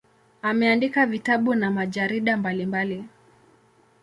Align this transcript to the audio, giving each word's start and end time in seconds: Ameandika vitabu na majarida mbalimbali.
Ameandika 0.41 1.05
vitabu 1.05 1.55
na 1.55 1.71
majarida 1.71 2.37
mbalimbali. 2.37 3.03